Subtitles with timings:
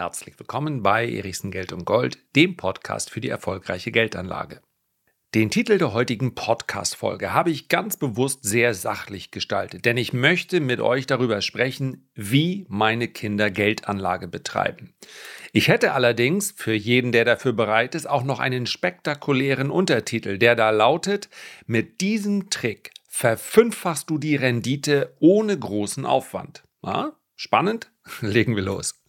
[0.00, 4.62] Herzlich willkommen bei Erichsen Geld und Gold, dem Podcast für die erfolgreiche Geldanlage.
[5.34, 10.60] Den Titel der heutigen Podcast-Folge habe ich ganz bewusst sehr sachlich gestaltet, denn ich möchte
[10.60, 14.94] mit euch darüber sprechen, wie meine Kinder Geldanlage betreiben.
[15.52, 20.56] Ich hätte allerdings für jeden, der dafür bereit ist, auch noch einen spektakulären Untertitel, der
[20.56, 21.28] da lautet,
[21.66, 26.62] mit diesem Trick verfünffachst du die Rendite ohne großen Aufwand.
[26.80, 27.92] Na, spannend?
[28.22, 28.99] Legen wir los.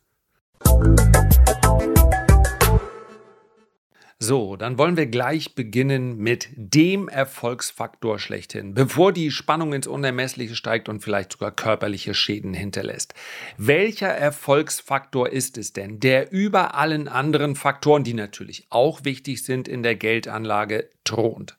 [4.23, 10.55] So, dann wollen wir gleich beginnen mit dem Erfolgsfaktor schlechthin, bevor die Spannung ins Unermessliche
[10.55, 13.15] steigt und vielleicht sogar körperliche Schäden hinterlässt.
[13.57, 19.67] Welcher Erfolgsfaktor ist es denn, der über allen anderen Faktoren, die natürlich auch wichtig sind
[19.67, 21.57] in der Geldanlage, thront?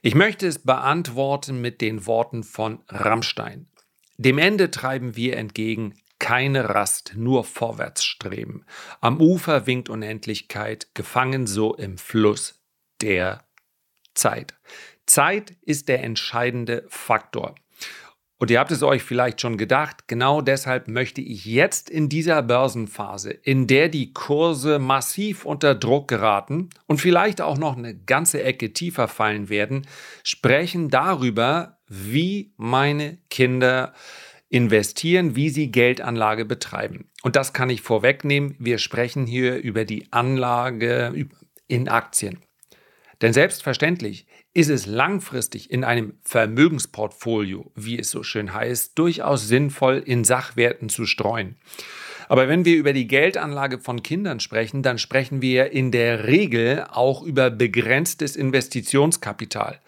[0.00, 3.66] Ich möchte es beantworten mit den Worten von Rammstein.
[4.16, 8.64] Dem Ende treiben wir entgegen keine Rast, nur vorwärts streben.
[9.00, 12.60] Am Ufer winkt Unendlichkeit, gefangen so im Fluss
[13.00, 13.44] der
[14.14, 14.54] Zeit.
[15.06, 17.54] Zeit ist der entscheidende Faktor.
[18.38, 22.42] Und ihr habt es euch vielleicht schon gedacht, genau deshalb möchte ich jetzt in dieser
[22.42, 28.42] Börsenphase, in der die Kurse massiv unter Druck geraten und vielleicht auch noch eine ganze
[28.42, 29.86] Ecke tiefer fallen werden,
[30.22, 33.94] sprechen darüber, wie meine Kinder
[34.48, 37.10] investieren, wie sie Geldanlage betreiben.
[37.22, 38.54] Und das kann ich vorwegnehmen.
[38.58, 41.28] Wir sprechen hier über die Anlage
[41.66, 42.38] in Aktien.
[43.22, 50.02] Denn selbstverständlich ist es langfristig in einem Vermögensportfolio, wie es so schön heißt, durchaus sinnvoll,
[50.04, 51.56] in Sachwerten zu streuen.
[52.28, 56.84] Aber wenn wir über die Geldanlage von Kindern sprechen, dann sprechen wir in der Regel
[56.90, 59.80] auch über begrenztes Investitionskapital.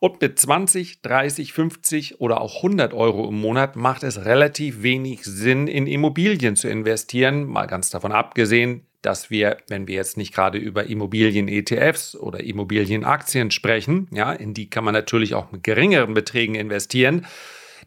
[0.00, 5.24] Und mit 20, 30, 50 oder auch 100 Euro im Monat macht es relativ wenig
[5.24, 7.44] Sinn, in Immobilien zu investieren.
[7.44, 13.50] Mal ganz davon abgesehen, dass wir, wenn wir jetzt nicht gerade über Immobilien-ETFs oder Immobilienaktien
[13.50, 17.26] sprechen, ja, in die kann man natürlich auch mit geringeren Beträgen investieren,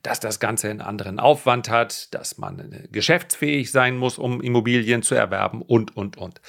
[0.04, 5.16] dass das Ganze einen anderen Aufwand hat, dass man geschäftsfähig sein muss, um Immobilien zu
[5.16, 6.42] erwerben und, und, und.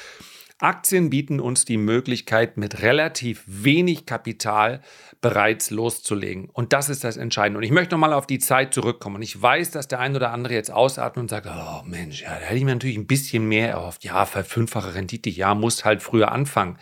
[0.64, 4.80] Aktien bieten uns die Möglichkeit, mit relativ wenig Kapital
[5.20, 6.48] bereits loszulegen.
[6.48, 7.58] Und das ist das Entscheidende.
[7.58, 9.16] Und ich möchte nochmal auf die Zeit zurückkommen.
[9.16, 12.30] Und ich weiß, dass der ein oder andere jetzt ausatmet und sagt, oh Mensch, ja,
[12.30, 14.04] da hätte ich mir natürlich ein bisschen mehr erhofft.
[14.04, 16.78] Ja, verfünffache Rendite, ja, muss halt früher anfangen.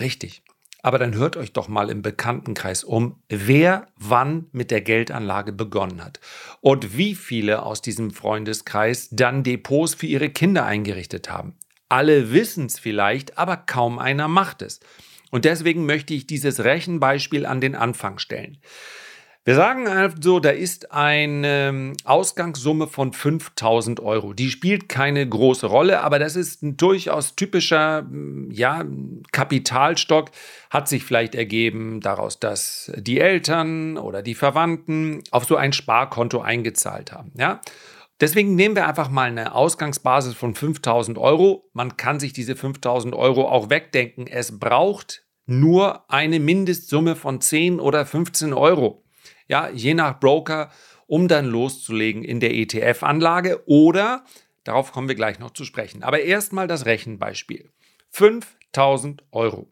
[0.00, 0.42] Richtig.
[0.82, 6.04] Aber dann hört euch doch mal im Bekanntenkreis um, wer wann mit der Geldanlage begonnen
[6.04, 6.18] hat
[6.60, 11.56] und wie viele aus diesem Freundeskreis dann Depots für ihre Kinder eingerichtet haben.
[11.92, 14.80] Alle wissen es vielleicht, aber kaum einer macht es.
[15.30, 18.56] Und deswegen möchte ich dieses Rechenbeispiel an den Anfang stellen.
[19.44, 24.32] Wir sagen also, da ist eine Ausgangssumme von 5000 Euro.
[24.32, 28.06] Die spielt keine große Rolle, aber das ist ein durchaus typischer
[28.48, 28.86] ja,
[29.32, 30.30] Kapitalstock.
[30.70, 36.40] Hat sich vielleicht ergeben daraus, dass die Eltern oder die Verwandten auf so ein Sparkonto
[36.40, 37.32] eingezahlt haben.
[37.36, 37.60] Ja?
[38.22, 41.68] Deswegen nehmen wir einfach mal eine Ausgangsbasis von 5000 Euro.
[41.72, 44.28] Man kann sich diese 5000 Euro auch wegdenken.
[44.28, 49.04] Es braucht nur eine Mindestsumme von 10 oder 15 Euro.
[49.48, 50.70] Ja, je nach Broker,
[51.08, 54.24] um dann loszulegen in der ETF-Anlage oder,
[54.62, 56.04] darauf kommen wir gleich noch zu sprechen.
[56.04, 57.72] Aber erstmal das Rechenbeispiel.
[58.10, 59.68] 5000 Euro.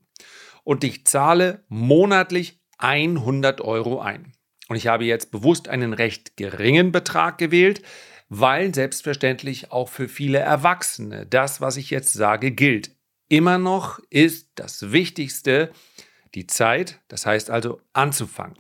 [0.64, 4.32] Und ich zahle monatlich 100 Euro ein.
[4.68, 7.82] Und ich habe jetzt bewusst einen recht geringen Betrag gewählt,
[8.30, 12.92] weil selbstverständlich auch für viele Erwachsene das, was ich jetzt sage, gilt.
[13.28, 15.70] Immer noch ist das Wichtigste
[16.34, 18.56] die Zeit, das heißt also anzufangen.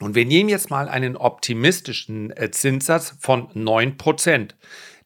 [0.00, 4.50] Und wir nehmen jetzt mal einen optimistischen äh, Zinssatz von 9%.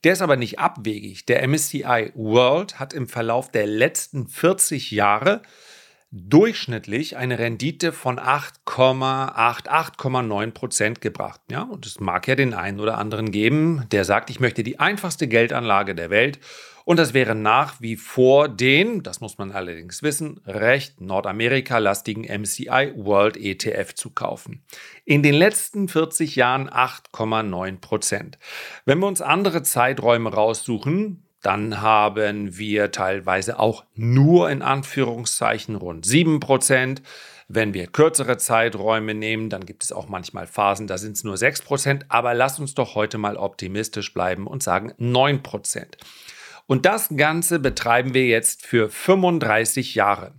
[0.03, 1.27] Der ist aber nicht abwegig.
[1.27, 5.43] Der MSCI World hat im Verlauf der letzten 40 Jahre
[6.11, 11.41] durchschnittlich eine Rendite von 8,8, 8,9 Prozent gebracht.
[11.51, 14.81] Ja, und es mag ja den einen oder anderen geben, der sagt, ich möchte die
[14.81, 16.39] einfachste Geldanlage der Welt.
[16.87, 22.95] Und das wäre nach wie vor den, das muss man allerdings wissen, recht Nordamerika-lastigen MCI
[22.97, 24.65] World ETF zu kaufen.
[25.05, 28.39] In den letzten 40 Jahren 8,9 Prozent.
[28.87, 36.07] Wenn wir uns andere Zeiträume raussuchen, dann haben wir teilweise auch nur in Anführungszeichen rund
[36.07, 37.01] 7%.
[37.51, 41.37] Wenn wir kürzere Zeiträume nehmen, dann gibt es auch manchmal Phasen, da sind es nur
[41.37, 42.03] 6%.
[42.09, 45.87] Aber lass uns doch heute mal optimistisch bleiben und sagen 9%.
[46.67, 50.33] Und das Ganze betreiben wir jetzt für 35 Jahre.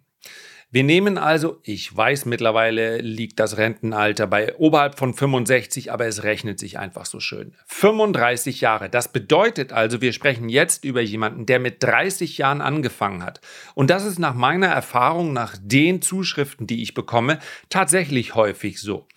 [0.72, 6.22] Wir nehmen also, ich weiß mittlerweile liegt das Rentenalter bei oberhalb von 65, aber es
[6.22, 7.56] rechnet sich einfach so schön.
[7.66, 8.88] 35 Jahre.
[8.88, 13.42] Das bedeutet also, wir sprechen jetzt über jemanden, der mit 30 Jahren angefangen hat.
[13.74, 17.40] Und das ist nach meiner Erfahrung, nach den Zuschriften, die ich bekomme,
[17.70, 19.08] tatsächlich häufig so.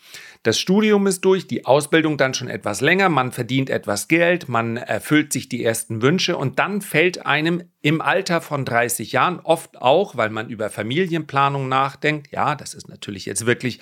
[0.44, 4.76] Das Studium ist durch, die Ausbildung dann schon etwas länger, man verdient etwas Geld, man
[4.76, 9.80] erfüllt sich die ersten Wünsche und dann fällt einem im Alter von 30 Jahren oft
[9.80, 13.78] auch, weil man über Familienplanung nachdenkt, ja, das ist natürlich jetzt wirklich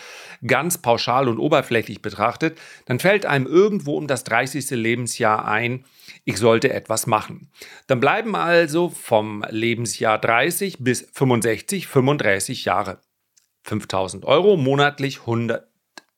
[0.46, 4.68] ganz pauschal und oberflächlich betrachtet, dann fällt einem irgendwo um das 30.
[4.72, 5.86] Lebensjahr ein,
[6.26, 7.50] ich sollte etwas machen.
[7.86, 13.00] Dann bleiben also vom Lebensjahr 30 bis 65 35 Jahre.
[13.62, 15.69] 5000 Euro monatlich 100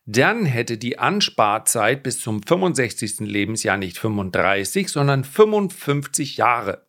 [0.07, 3.22] Dann hätte die Ansparzeit bis zum 65.
[3.22, 6.86] Lebensjahr nicht 35, sondern 55 Jahre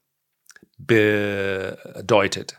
[0.79, 2.59] bedeutet.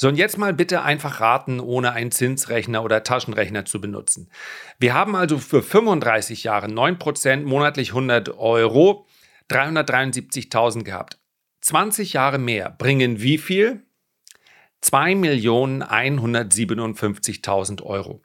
[0.00, 4.30] So, und jetzt mal bitte einfach raten, ohne einen Zinsrechner oder Taschenrechner zu benutzen.
[4.78, 9.06] Wir haben also für 35 Jahre 9% monatlich 100 Euro,
[9.50, 11.18] 373.000 gehabt.
[11.60, 13.84] 20 Jahre mehr bringen wie viel?
[14.82, 18.22] 2.157.000 Euro.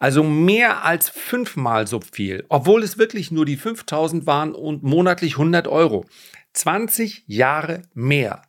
[0.00, 5.34] Also mehr als fünfmal so viel, obwohl es wirklich nur die 5000 waren und monatlich
[5.34, 6.04] 100 Euro.
[6.52, 8.42] 20 Jahre mehr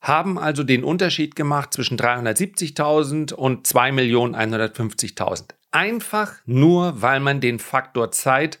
[0.00, 5.54] haben also den Unterschied gemacht zwischen 370.000 und 2.150.000.
[5.70, 8.58] Einfach nur, weil man den Faktor Zeit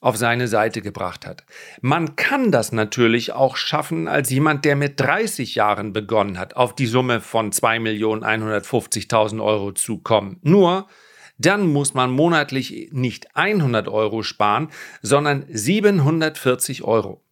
[0.00, 1.44] auf seine Seite gebracht hat.
[1.80, 6.74] Man kann das natürlich auch schaffen als jemand, der mit 30 Jahren begonnen hat, auf
[6.74, 10.38] die Summe von 2.150.000 Euro zu kommen.
[10.42, 10.88] Nur,
[11.38, 14.68] dann muss man monatlich nicht 100 Euro sparen,
[15.02, 17.22] sondern 740 Euro.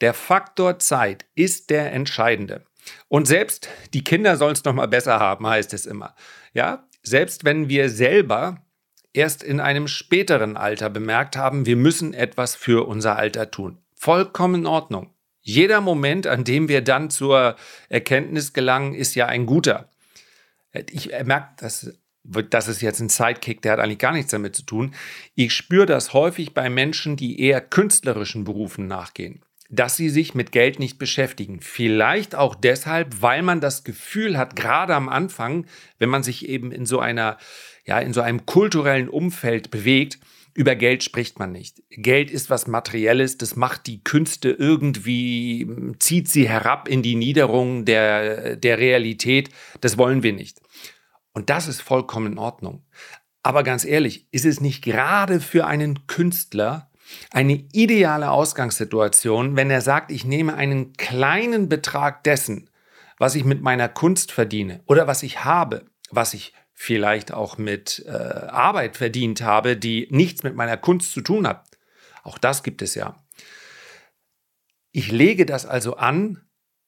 [0.00, 2.64] Der Faktor Zeit ist der entscheidende.
[3.08, 6.14] Und selbst die Kinder sollen es noch mal besser haben, heißt es immer.
[6.54, 8.64] Ja, selbst wenn wir selber
[9.12, 13.78] erst in einem späteren Alter bemerkt haben, wir müssen etwas für unser Alter tun.
[13.94, 15.12] Vollkommen in Ordnung.
[15.40, 17.56] Jeder Moment, an dem wir dann zur
[17.88, 19.88] Erkenntnis gelangen, ist ja ein guter.
[20.90, 21.92] Ich merke, dass
[22.22, 24.94] das ist jetzt ein Sidekick, der hat eigentlich gar nichts damit zu tun.
[25.34, 30.50] Ich spüre das häufig bei Menschen, die eher künstlerischen Berufen nachgehen dass sie sich mit
[30.50, 31.60] Geld nicht beschäftigen.
[31.60, 35.66] Vielleicht auch deshalb, weil man das Gefühl hat, gerade am Anfang,
[35.98, 37.36] wenn man sich eben in so einer,
[37.84, 40.18] ja, in so einem kulturellen Umfeld bewegt,
[40.54, 41.82] über Geld spricht man nicht.
[41.90, 45.68] Geld ist was Materielles, das macht die Künste irgendwie,
[46.00, 49.50] zieht sie herab in die Niederung der, der Realität.
[49.80, 50.60] Das wollen wir nicht.
[51.32, 52.84] Und das ist vollkommen in Ordnung.
[53.44, 56.87] Aber ganz ehrlich, ist es nicht gerade für einen Künstler
[57.30, 62.70] eine ideale Ausgangssituation, wenn er sagt, ich nehme einen kleinen Betrag dessen,
[63.18, 68.04] was ich mit meiner Kunst verdiene oder was ich habe, was ich vielleicht auch mit
[68.06, 71.64] äh, Arbeit verdient habe, die nichts mit meiner Kunst zu tun hat.
[72.22, 73.16] Auch das gibt es ja.
[74.92, 76.40] Ich lege das also an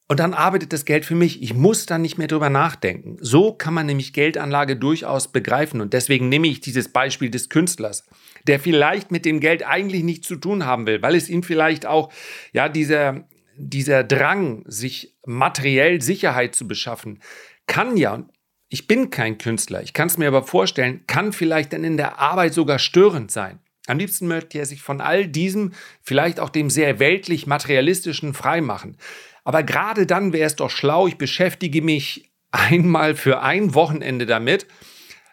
[0.07, 1.43] und dann arbeitet das Geld für mich.
[1.43, 3.17] Ich muss dann nicht mehr drüber nachdenken.
[3.21, 5.81] So kann man nämlich Geldanlage durchaus begreifen.
[5.81, 8.07] Und deswegen nehme ich dieses Beispiel des Künstlers,
[8.47, 11.87] der vielleicht mit dem Geld eigentlich nichts zu tun haben will, weil es ihm vielleicht
[11.87, 12.13] auch,
[12.53, 17.21] ja, dieser, dieser Drang, sich materiell Sicherheit zu beschaffen,
[17.67, 18.27] kann ja,
[18.69, 22.19] ich bin kein Künstler, ich kann es mir aber vorstellen, kann vielleicht dann in der
[22.19, 23.59] Arbeit sogar störend sein.
[23.87, 28.97] Am liebsten möchte er sich von all diesem, vielleicht auch dem sehr weltlich materialistischen freimachen.
[29.43, 34.67] Aber gerade dann wäre es doch schlau, ich beschäftige mich einmal für ein Wochenende damit,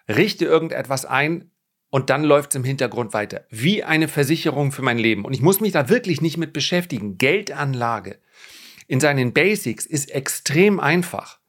[0.08, 1.52] richte irgendetwas ein
[1.90, 3.46] und dann läuft es im Hintergrund weiter.
[3.50, 5.26] Wie eine Versicherung für mein Leben.
[5.26, 7.18] Und ich muss mich da wirklich nicht mit beschäftigen.
[7.18, 8.20] Geldanlage
[8.88, 11.40] in seinen Basics ist extrem einfach.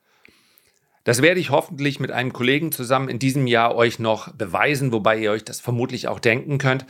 [1.04, 5.18] Das werde ich hoffentlich mit einem Kollegen zusammen in diesem Jahr euch noch beweisen, wobei
[5.18, 6.84] ihr euch das vermutlich auch denken könnt.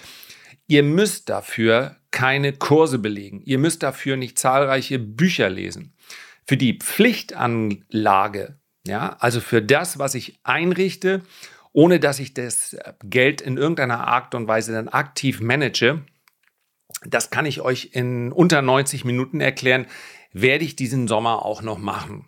[0.67, 3.43] Ihr müsst dafür keine Kurse belegen.
[3.45, 5.95] Ihr müsst dafür nicht zahlreiche Bücher lesen.
[6.47, 11.23] Für die Pflichtanlage, ja, also für das, was ich einrichte
[11.79, 16.03] ohne dass ich das Geld in irgendeiner Art und Weise dann aktiv manage,
[17.07, 19.87] das kann ich euch in unter 90 Minuten erklären,
[20.33, 22.25] werde ich diesen Sommer auch noch machen.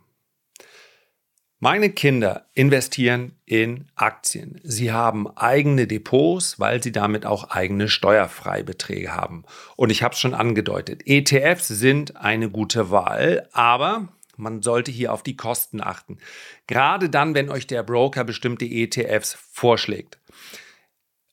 [1.59, 4.61] Meine Kinder investieren in Aktien.
[4.63, 9.45] Sie haben eigene Depots, weil sie damit auch eigene Steuerfreibeträge haben.
[9.75, 14.11] Und ich habe es schon angedeutet, ETFs sind eine gute Wahl, aber
[14.41, 16.19] man sollte hier auf die Kosten achten.
[16.67, 20.19] Gerade dann, wenn euch der Broker bestimmte ETFs vorschlägt.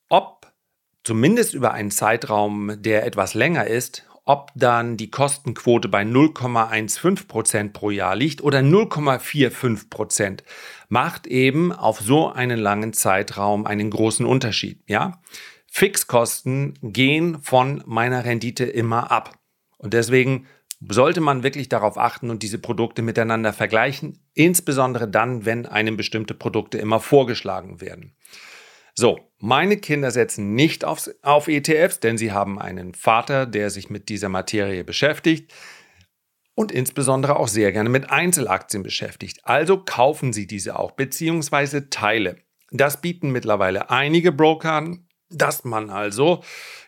[0.10, 0.52] Ob
[1.04, 7.74] zumindest über einen Zeitraum, der etwas länger ist, ob dann die Kostenquote bei 0,15 Prozent
[7.74, 10.44] pro Jahr liegt oder 0,45 Prozent,
[10.90, 14.82] macht eben auf so einen langen Zeitraum einen großen Unterschied.
[14.88, 15.22] Ja?
[15.72, 19.40] Fixkosten gehen von meiner Rendite immer ab.
[19.78, 20.48] Und deswegen
[20.80, 26.34] sollte man wirklich darauf achten und diese Produkte miteinander vergleichen, insbesondere dann, wenn einem bestimmte
[26.34, 28.16] Produkte immer vorgeschlagen werden.
[28.94, 33.90] So, meine Kinder setzen nicht auf, auf ETFs, denn sie haben einen Vater, der sich
[33.90, 35.54] mit dieser Materie beschäftigt
[36.56, 39.42] und insbesondere auch sehr gerne mit Einzelaktien beschäftigt.
[39.44, 42.38] Also kaufen sie diese auch, beziehungsweise Teile.
[42.72, 46.44] Das bieten mittlerweile einige Broker an, dass man also,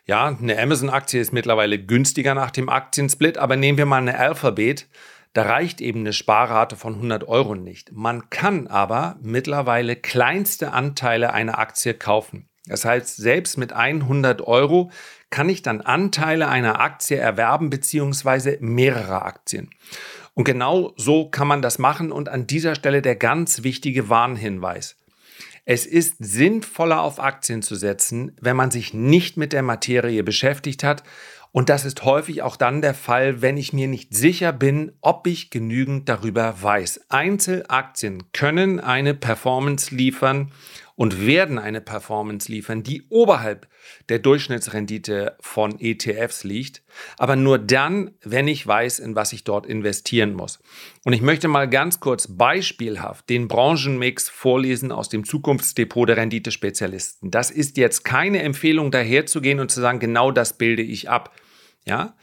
[0.10, 4.88] ja, eine Amazon-Aktie ist mittlerweile günstiger nach dem Aktiensplit, aber nehmen wir mal eine Alphabet,
[5.34, 7.92] da reicht eben eine Sparrate von 100 Euro nicht.
[7.92, 12.50] Man kann aber mittlerweile kleinste Anteile einer Aktie kaufen.
[12.66, 14.90] Das heißt, selbst mit 100 Euro
[15.30, 19.70] kann ich dann Anteile einer Aktie erwerben beziehungsweise mehrere Aktien.
[20.34, 24.99] Und genau so kann man das machen und an dieser Stelle der ganz wichtige Warnhinweis.
[25.72, 30.84] Es ist sinnvoller auf Aktien zu setzen, wenn man sich nicht mit der Materie beschäftigt
[30.84, 31.04] hat
[31.52, 35.28] und das ist häufig auch dann der Fall, wenn ich mir nicht sicher bin, ob
[35.28, 37.02] ich genügend darüber weiß.
[37.10, 40.52] Einzelaktien können eine Performance liefern
[41.00, 43.70] und werden eine Performance liefern, die oberhalb
[44.10, 46.84] der Durchschnittsrendite von ETFs liegt,
[47.18, 50.60] aber nur dann, wenn ich weiß, in was ich dort investieren muss.
[51.06, 57.32] Und ich möchte mal ganz kurz beispielhaft den Branchenmix vorlesen aus dem Zukunftsdepot der Renditespezialisten.
[57.32, 61.34] Das ist jetzt keine Empfehlung daherzugehen und zu sagen, genau das bilde ich ab.
[61.86, 62.18] Ja?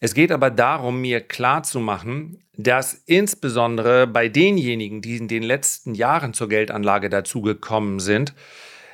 [0.00, 6.34] Es geht aber darum, mir klarzumachen, dass insbesondere bei denjenigen, die in den letzten Jahren
[6.34, 8.34] zur Geldanlage dazugekommen sind,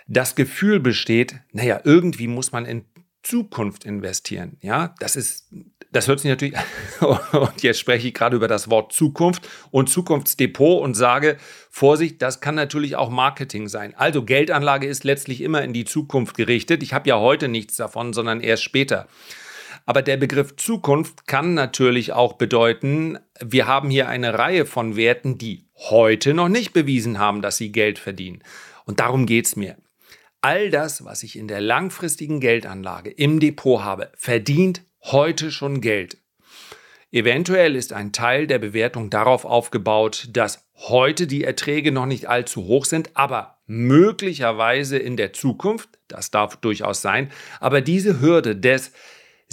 [0.06, 2.84] das Gefühl besteht, naja, irgendwie muss man in
[3.22, 4.58] Zukunft investieren.
[4.60, 5.48] Ja, das ist,
[5.92, 6.54] das hört sich natürlich,
[7.00, 11.38] und jetzt spreche ich gerade über das Wort Zukunft und Zukunftsdepot und sage,
[11.70, 13.94] Vorsicht, das kann natürlich auch Marketing sein.
[13.96, 16.82] Also Geldanlage ist letztlich immer in die Zukunft gerichtet.
[16.82, 19.08] Ich habe ja heute nichts davon, sondern erst später.
[19.86, 25.36] Aber der Begriff Zukunft kann natürlich auch bedeuten, wir haben hier eine Reihe von Werten,
[25.36, 28.42] die heute noch nicht bewiesen haben, dass sie Geld verdienen.
[28.86, 29.76] Und darum geht es mir.
[30.40, 36.18] All das, was ich in der langfristigen Geldanlage im Depot habe, verdient heute schon Geld.
[37.12, 42.64] Eventuell ist ein Teil der Bewertung darauf aufgebaut, dass heute die Erträge noch nicht allzu
[42.64, 48.92] hoch sind, aber möglicherweise in der Zukunft, das darf durchaus sein, aber diese Hürde des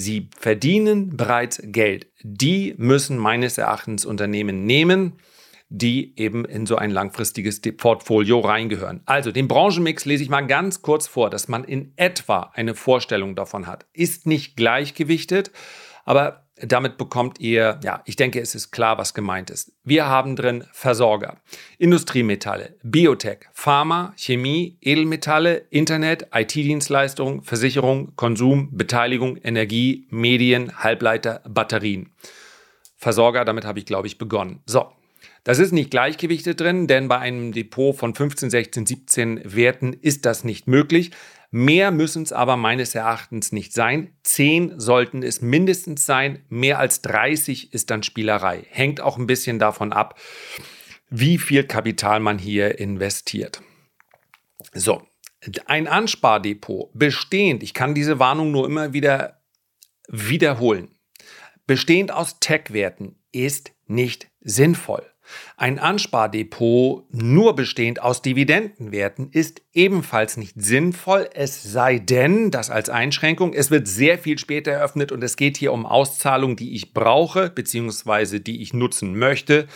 [0.02, 2.08] Sie verdienen bereits Geld.
[2.24, 5.14] Die müssen meines Erachtens Unternehmen nehmen,
[5.70, 9.02] die eben in so ein langfristiges Portfolio reingehören.
[9.06, 13.36] Also den Branchenmix lese ich mal ganz kurz vor, dass man in etwa eine Vorstellung
[13.36, 13.86] davon hat.
[13.94, 15.52] Ist nicht gleichgewichtet,
[16.04, 19.72] aber damit bekommt ihr, ja, ich denke, es ist klar, was gemeint ist.
[19.84, 21.38] Wir haben drin Versorger,
[21.78, 32.12] Industriemetalle, Biotech, Pharma, Chemie, Edelmetalle, Internet, IT-Dienstleistungen, Versicherung, Konsum, Beteiligung, Energie, Medien, Halbleiter, Batterien.
[32.98, 34.62] Versorger, damit habe ich, glaube ich, begonnen.
[34.66, 34.92] So,
[35.44, 40.26] das ist nicht gleichgewichtet drin, denn bei einem Depot von 15, 16, 17 Werten ist
[40.28, 41.12] das nicht möglich.
[41.54, 44.16] Mehr müssen es aber meines Erachtens nicht sein.
[44.24, 46.46] Zehn sollten es mindestens sein.
[46.48, 48.66] Mehr als 30 ist dann Spielerei.
[48.70, 50.18] Hängt auch ein bisschen davon ab,
[51.10, 53.62] wie viel Kapital man hier investiert.
[54.74, 55.06] So,
[55.66, 59.42] ein Anspardepot bestehend, ich kann diese Warnung nur immer wieder
[60.08, 60.96] wiederholen,
[61.68, 65.11] bestehend aus Tech-Werten ist nicht sinnvoll.
[65.58, 72.90] Ein Anspardepot nur bestehend aus Dividendenwerten ist ebenfalls nicht sinnvoll, es sei denn, dass als
[72.90, 76.94] Einschränkung, es wird sehr viel später eröffnet und es geht hier um Auszahlungen, die ich
[76.94, 78.40] brauche bzw.
[78.40, 79.68] die ich nutzen möchte,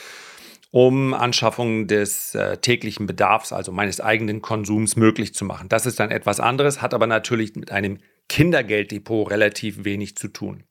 [0.72, 5.70] um Anschaffungen des äh, täglichen Bedarfs, also meines eigenen Konsums möglich zu machen.
[5.70, 10.64] Das ist dann etwas anderes, hat aber natürlich mit einem Kindergelddepot relativ wenig zu tun.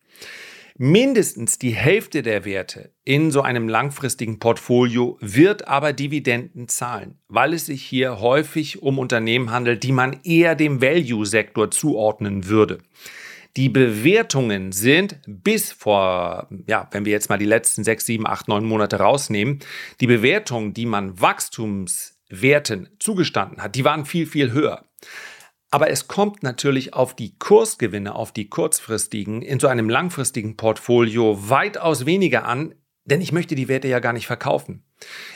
[0.77, 7.55] Mindestens die Hälfte der Werte in so einem langfristigen Portfolio wird aber Dividenden zahlen, weil
[7.55, 12.79] es sich hier häufig um Unternehmen handelt, die man eher dem Value-Sektor zuordnen würde.
[13.57, 18.49] Die Bewertungen sind bis vor, ja, wenn wir jetzt mal die letzten sechs, sieben, acht,
[18.49, 19.61] neun Monate rausnehmen,
[20.01, 24.85] die Bewertungen, die man Wachstumswerten zugestanden hat, die waren viel, viel höher.
[25.75, 31.51] Aber es kommt natürlich auf die Kursgewinne, auf die kurzfristigen, in so einem langfristigen Portfolio
[31.51, 32.77] weitaus weniger an,
[33.07, 34.85] denn ich möchte die Werte ja gar nicht verkaufen.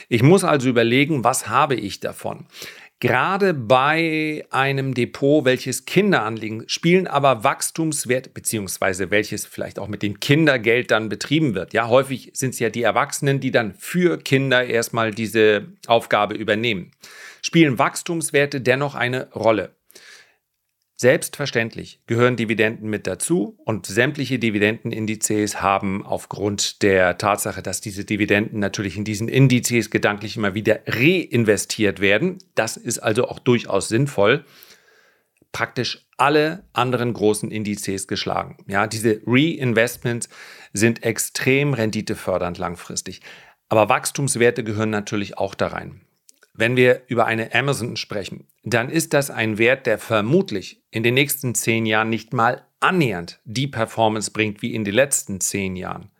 [0.07, 2.45] Ich muss also überlegen, was habe ich davon?
[3.01, 10.03] Gerade bei einem Depot, welches Kinder anlegen, spielen aber Wachstumswerte, beziehungsweise welches vielleicht auch mit
[10.03, 11.73] dem Kindergeld dann betrieben wird.
[11.73, 16.91] Ja, häufig sind es ja die Erwachsenen, die dann für Kinder erstmal diese Aufgabe übernehmen.
[17.41, 19.75] Spielen Wachstumswerte dennoch eine Rolle?
[21.01, 28.59] Selbstverständlich gehören Dividenden mit dazu und sämtliche Dividendenindizes haben aufgrund der Tatsache, dass diese Dividenden
[28.59, 34.43] natürlich in diesen Indizes gedanklich immer wieder reinvestiert werden, das ist also auch durchaus sinnvoll,
[35.53, 38.57] praktisch alle anderen großen Indizes geschlagen.
[38.67, 40.27] Ja, diese Reinvestments
[40.73, 43.21] sind extrem renditefördernd langfristig.
[43.69, 46.01] Aber Wachstumswerte gehören natürlich auch da rein.
[46.53, 51.13] Wenn wir über eine Amazon sprechen, dann ist das ein Wert, der vermutlich in den
[51.13, 56.11] nächsten zehn Jahren nicht mal annähernd die Performance bringt wie in den letzten zehn Jahren.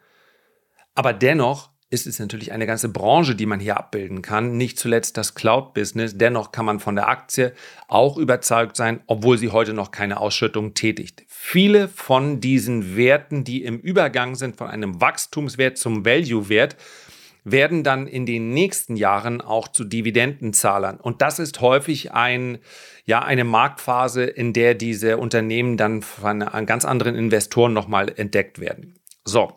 [0.95, 5.17] Aber dennoch ist es natürlich eine ganze Branche, die man hier abbilden kann, nicht zuletzt
[5.17, 6.17] das Cloud-Business.
[6.17, 7.53] Dennoch kann man von der Aktie
[7.87, 11.23] auch überzeugt sein, obwohl sie heute noch keine Ausschüttung tätigt.
[11.27, 16.77] Viele von diesen Werten, die im Übergang sind von einem Wachstumswert zum Value-Wert,
[17.43, 20.99] werden dann in den nächsten Jahren auch zu Dividendenzahlern.
[20.99, 22.59] Und das ist häufig ein,
[23.05, 28.99] ja, eine Marktphase, in der diese Unternehmen dann von ganz anderen Investoren nochmal entdeckt werden.
[29.23, 29.53] So.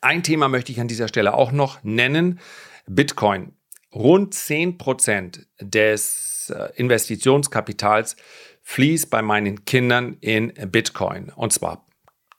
[0.00, 2.40] Ein Thema möchte ich an dieser Stelle auch noch nennen.
[2.86, 3.52] Bitcoin.
[3.94, 8.16] Rund 10% des äh, Investitionskapitals
[8.62, 11.30] fließt bei meinen Kindern in Bitcoin.
[11.30, 11.86] Und zwar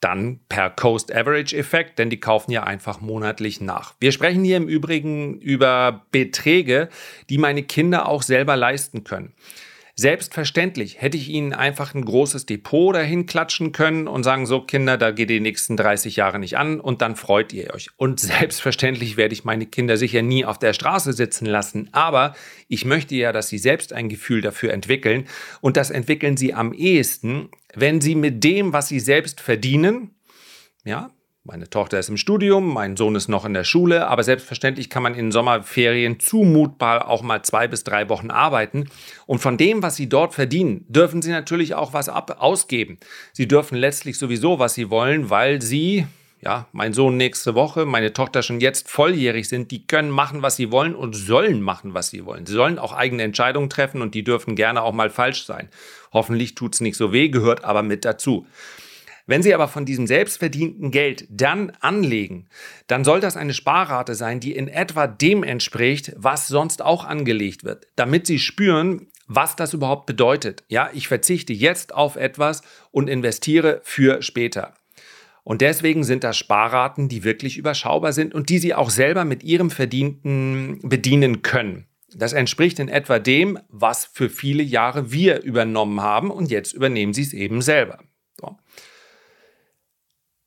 [0.04, 3.94] dann per Coast Average Effekt, denn die kaufen ja einfach monatlich nach.
[4.00, 6.90] Wir sprechen hier im Übrigen über Beträge,
[7.30, 9.34] die meine Kinder auch selber leisten können.
[9.96, 14.98] Selbstverständlich hätte ich ihnen einfach ein großes Depot dahin klatschen können und sagen, so Kinder,
[14.98, 17.90] da geht die nächsten 30 Jahre nicht an und dann freut ihr euch.
[17.98, 22.34] Und selbstverständlich werde ich meine Kinder sicher nie auf der Straße sitzen lassen, aber
[22.68, 25.28] ich möchte ja, dass sie selbst ein Gefühl dafür entwickeln
[25.62, 30.12] und das entwickeln sie am ehesten, wenn sie mit dem, was sie selbst verdienen,
[30.86, 31.12] ja,
[31.46, 35.04] meine Tochter ist im Studium, mein Sohn ist noch in der Schule, aber selbstverständlich kann
[35.04, 38.86] man in Sommerferien zumutbar auch mal zwei bis drei Wochen arbeiten.
[39.26, 42.98] Und von dem, was Sie dort verdienen, dürfen Sie natürlich auch was ab ausgeben.
[43.34, 46.08] Sie dürfen letztlich sowieso, was Sie wollen, weil Sie,
[46.40, 50.56] ja, mein Sohn nächste Woche, meine Tochter schon jetzt volljährig sind, die können machen, was
[50.56, 52.46] sie wollen und sollen machen, was sie wollen.
[52.46, 55.70] Sie sollen auch eigene Entscheidungen treffen und die dürfen gerne auch mal falsch sein.
[56.14, 58.46] Hoffentlich tut es nicht so weh, gehört aber mit dazu.
[59.26, 62.48] Wenn Sie aber von diesem selbstverdienten Geld dann anlegen,
[62.88, 67.64] dann soll das eine Sparrate sein, die in etwa dem entspricht, was sonst auch angelegt
[67.64, 70.66] wird, damit Sie spüren, was das überhaupt bedeutet.
[70.68, 74.74] Ja, ich verzichte jetzt auf etwas und investiere für später.
[75.44, 79.44] Und deswegen sind das Sparraten, die wirklich überschaubar sind und die Sie auch selber mit
[79.44, 81.88] Ihrem Verdienten bedienen können.
[82.16, 87.14] Das entspricht in etwa dem, was für viele Jahre wir übernommen haben und jetzt übernehmen
[87.14, 88.00] Sie es eben selber.
[88.40, 88.58] So.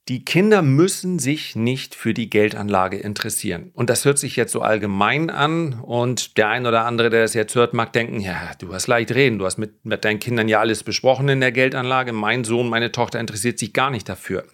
[0.09, 3.73] Die Kinder müssen sich nicht für die Geldanlage interessieren.
[3.75, 5.81] Und das hört sich jetzt so allgemein an.
[5.81, 9.13] Und der ein oder andere, der das jetzt hört, mag denken, ja, du hast leicht
[9.13, 9.41] reden.
[9.41, 12.13] Du hast mit, mit deinen Kindern ja alles besprochen in der Geldanlage.
[12.13, 14.45] Mein Sohn, meine Tochter interessiert sich gar nicht dafür.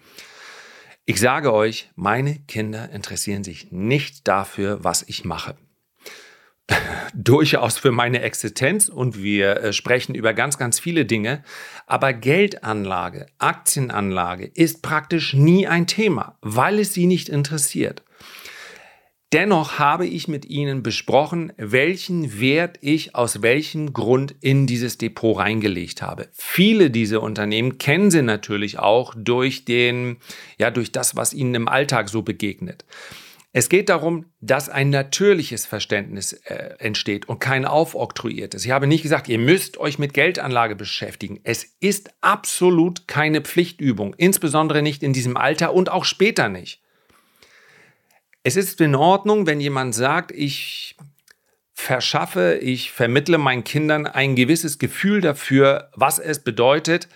[1.05, 5.57] Ich sage euch, meine Kinder interessieren sich nicht dafür, was ich mache
[7.14, 11.42] durchaus für meine Existenz und wir äh, sprechen über ganz, ganz viele Dinge.
[11.87, 18.02] Aber Geldanlage, Aktienanlage ist praktisch nie ein Thema, weil es sie nicht interessiert.
[19.32, 25.38] Dennoch habe ich mit Ihnen besprochen, welchen Wert ich aus welchem Grund in dieses Depot
[25.38, 26.28] reingelegt habe.
[26.32, 30.18] Viele dieser Unternehmen kennen Sie natürlich auch durch den,
[30.58, 32.85] ja, durch das, was Ihnen im Alltag so begegnet.
[33.54, 38.64] Es geht darum, dass ein natürliches Verständnis äh, entsteht und kein aufoktroyiertes.
[38.64, 41.38] Ich habe nicht gesagt, ihr müsst euch mit Geldanlage beschäftigen.
[41.44, 46.80] Es ist absolut keine Pflichtübung, insbesondere nicht in diesem Alter und auch später nicht.
[48.42, 50.96] Es ist in Ordnung, wenn jemand sagt, ich
[51.74, 57.06] verschaffe, ich vermittle meinen Kindern ein gewisses Gefühl dafür, was es bedeutet,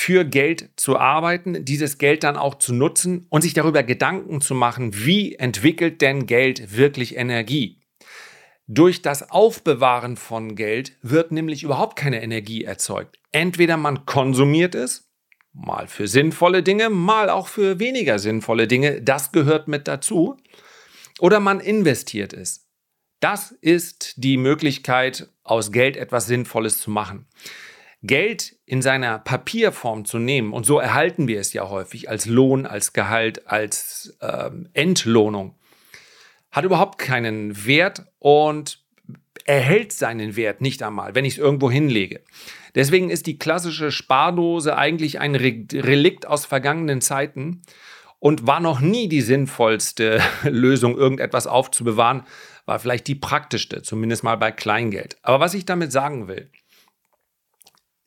[0.00, 4.54] für Geld zu arbeiten, dieses Geld dann auch zu nutzen und sich darüber Gedanken zu
[4.54, 7.80] machen, wie entwickelt denn Geld wirklich Energie?
[8.68, 13.18] Durch das Aufbewahren von Geld wird nämlich überhaupt keine Energie erzeugt.
[13.32, 15.10] Entweder man konsumiert es,
[15.52, 20.36] mal für sinnvolle Dinge, mal auch für weniger sinnvolle Dinge, das gehört mit dazu,
[21.18, 22.70] oder man investiert es.
[23.18, 27.26] Das ist die Möglichkeit, aus Geld etwas Sinnvolles zu machen.
[28.04, 32.66] Geld in seiner Papierform zu nehmen, und so erhalten wir es ja häufig als Lohn,
[32.66, 35.54] als Gehalt, als ähm, Entlohnung,
[36.50, 38.82] hat überhaupt keinen Wert und
[39.46, 42.20] erhält seinen Wert nicht einmal, wenn ich es irgendwo hinlege.
[42.74, 47.62] Deswegen ist die klassische Spardose eigentlich ein Relikt aus vergangenen Zeiten
[48.18, 52.24] und war noch nie die sinnvollste Lösung, irgendetwas aufzubewahren,
[52.66, 55.16] war vielleicht die praktischste, zumindest mal bei Kleingeld.
[55.22, 56.50] Aber was ich damit sagen will,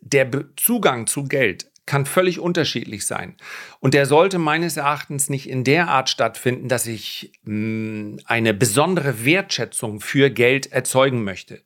[0.02, 3.36] der Zugang zu Geld kann völlig unterschiedlich sein.
[3.80, 8.54] Und der sollte meines Erachtens nicht in der Art stattfinden, dass ich mh, hm, eine
[8.54, 11.62] besondere Wertschätzung für Geld erzeugen möchte.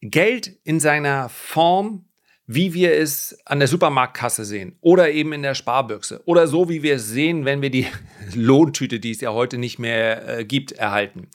[0.00, 2.06] Geld in seiner Form,
[2.46, 6.82] wie wir es an der Supermarktkasse sehen oder eben in der Sparbüchse oder so, wie
[6.82, 7.86] wir es sehen, wenn wir die
[8.34, 11.28] Lohntüte, die es ja heute nicht mehr äh, gibt, erhalten,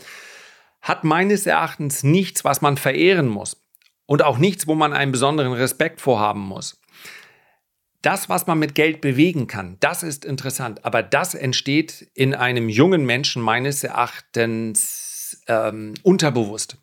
[0.81, 3.62] hat meines Erachtens nichts, was man verehren muss
[4.05, 6.79] und auch nichts, wo man einen besonderen Respekt vorhaben muss.
[8.01, 12.67] Das, was man mit Geld bewegen kann, das ist interessant, aber das entsteht in einem
[12.67, 16.77] jungen Menschen meines Erachtens ähm, unterbewusst.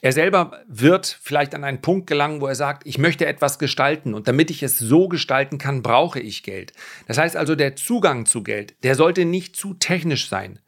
[0.00, 4.14] Er selber wird vielleicht an einen Punkt gelangen, wo er sagt, ich möchte etwas gestalten
[4.14, 6.72] und damit ich es so gestalten kann, brauche ich Geld.
[7.06, 10.60] Das heißt also, der Zugang zu Geld, der sollte nicht zu technisch sein.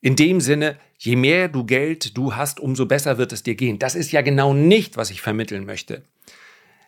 [0.00, 3.78] In dem Sinne, je mehr du Geld du hast, umso besser wird es dir gehen.
[3.78, 6.02] Das ist ja genau nicht, was ich vermitteln möchte.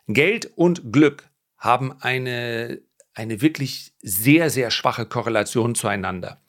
[0.07, 2.81] Geld und Glück haben eine,
[3.15, 6.41] eine wirklich sehr, sehr schwache Korrelation zueinander.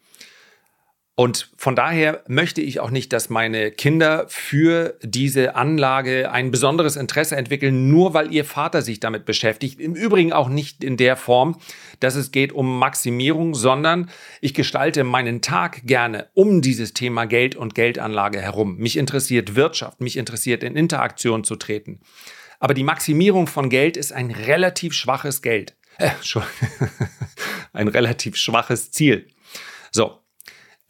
[1.20, 6.96] Und von daher möchte ich auch nicht, dass meine Kinder für diese Anlage ein besonderes
[6.96, 9.82] Interesse entwickeln, nur weil ihr Vater sich damit beschäftigt.
[9.82, 11.60] Im Übrigen auch nicht in der Form,
[12.00, 17.58] dass es geht um Maximierung, sondern ich gestalte meinen Tag gerne um dieses Thema Geld
[17.58, 18.78] und Geldanlage herum.
[18.78, 22.00] Mich interessiert Wirtschaft, mich interessiert in Interaktion zu treten.
[22.62, 25.76] Aber die Maximierung von Geld ist ein relativ schwaches Geld.
[25.98, 26.12] Äh,
[27.74, 29.28] ein relativ schwaches Ziel.
[29.92, 30.20] So,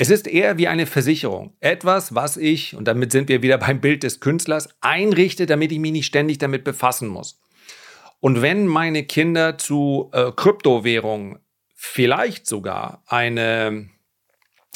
[0.02, 1.58] es ist eher wie eine Versicherung.
[1.60, 5.80] Etwas, was ich, und damit sind wir wieder beim Bild des Künstlers, einrichte, damit ich
[5.80, 7.42] mich nicht ständig damit befassen muss.
[8.22, 11.40] Und wenn meine Kinder zu äh, Kryptowährungen
[11.76, 13.90] vielleicht sogar eine,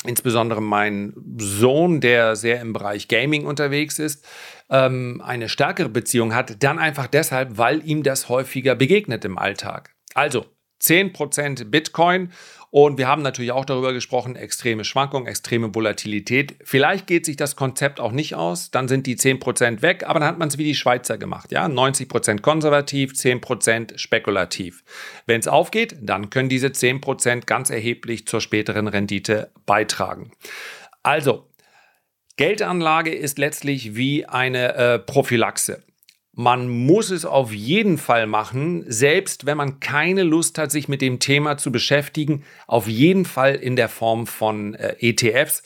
[0.05, 4.25] insbesondere mein Sohn, der sehr im Bereich Gaming unterwegs ist,
[4.69, 9.95] ähm, eine stärkere Beziehung hat, dann einfach deshalb, weil ihm das häufiger begegnet im Alltag.
[10.15, 10.45] Also
[10.81, 12.31] 10% Bitcoin
[12.73, 16.55] und wir haben natürlich auch darüber gesprochen, extreme Schwankungen, extreme Volatilität.
[16.63, 20.27] Vielleicht geht sich das Konzept auch nicht aus, dann sind die 10% weg, aber dann
[20.27, 21.51] hat man es wie die Schweizer gemacht.
[21.51, 21.67] Ja?
[21.67, 24.83] 90% konservativ, 10% spekulativ.
[25.27, 30.31] Wenn es aufgeht, dann können diese 10% ganz erheblich zur späteren Rendite beitragen.
[31.03, 31.47] Also,
[32.37, 35.83] Geldanlage ist letztlich wie eine äh, Prophylaxe.
[36.35, 41.01] Man muss es auf jeden Fall machen, selbst wenn man keine Lust hat, sich mit
[41.01, 42.43] dem Thema zu beschäftigen.
[42.65, 45.61] Auf jeden Fall in der Form von äh, ETFs,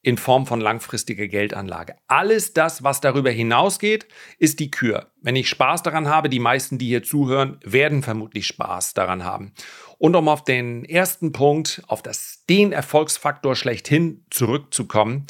[0.00, 1.96] in Form von langfristiger Geldanlage.
[2.06, 4.06] Alles das, was darüber hinausgeht,
[4.38, 5.10] ist die Kür.
[5.20, 9.52] Wenn ich Spaß daran habe, die meisten, die hier zuhören, werden vermutlich Spaß daran haben.
[9.98, 15.26] Und um auf den ersten Punkt, auf das, den Erfolgsfaktor schlechthin zurückzukommen,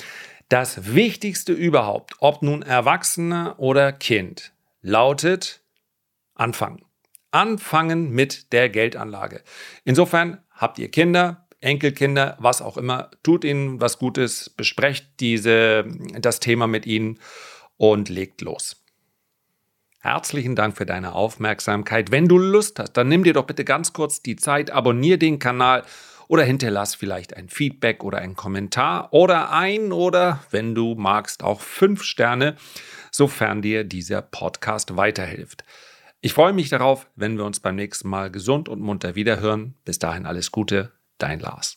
[0.50, 4.52] das Wichtigste überhaupt, ob nun Erwachsener oder Kind,
[4.83, 5.62] lautet
[6.35, 6.85] anfangen.
[7.31, 9.42] Anfangen mit der Geldanlage.
[9.85, 15.85] Insofern habt ihr Kinder, Enkelkinder, was auch immer, tut ihnen was Gutes, besprecht diese,
[16.18, 17.18] das Thema mit ihnen
[17.77, 18.85] und legt los.
[20.01, 22.11] Herzlichen Dank für deine Aufmerksamkeit.
[22.11, 25.38] Wenn du Lust hast, dann nimm dir doch bitte ganz kurz die Zeit, abonniere den
[25.38, 25.85] Kanal
[26.33, 31.61] oder hinterlass vielleicht ein Feedback oder einen Kommentar oder ein oder, wenn du magst, auch
[31.61, 32.57] fünf Sterne
[33.11, 35.62] sofern dir dieser Podcast weiterhilft.
[36.23, 39.75] Ich freue mich darauf, wenn wir uns beim nächsten Mal gesund und munter wiederhören.
[39.85, 41.77] Bis dahin alles Gute, dein Lars.